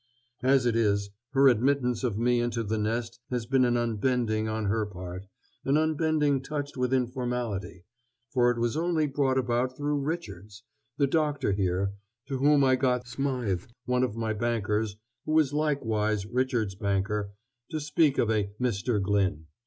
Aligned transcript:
As 0.41 0.65
it 0.65 0.75
is, 0.75 1.11
her 1.33 1.47
admittance 1.47 2.03
of 2.03 2.17
me 2.17 2.39
into 2.39 2.63
the 2.63 2.79
nest 2.79 3.19
has 3.29 3.45
been 3.45 3.63
an 3.63 3.77
unbending 3.77 4.47
on 4.47 4.65
her 4.65 4.83
part, 4.83 5.27
an 5.63 5.77
unbending 5.77 6.41
touched 6.41 6.75
with 6.75 6.91
informality, 6.91 7.85
for 8.33 8.49
it 8.49 8.57
was 8.57 8.75
only 8.75 9.05
brought 9.05 9.37
about 9.37 9.77
through 9.77 9.99
Richards, 9.99 10.63
the 10.97 11.05
doctor 11.05 11.51
here, 11.51 11.93
to 12.25 12.39
whom 12.39 12.63
I 12.63 12.77
got 12.77 13.07
Smythe, 13.07 13.65
one 13.85 14.01
of 14.01 14.15
my 14.15 14.33
bankers, 14.33 14.95
who 15.25 15.37
is 15.37 15.53
likewise 15.53 16.25
Richards' 16.25 16.73
banker, 16.73 17.33
to 17.69 17.79
speak 17.79 18.17
of 18.17 18.31
a 18.31 18.49
"Mr. 18.59 18.99
Glyn." 18.99 19.45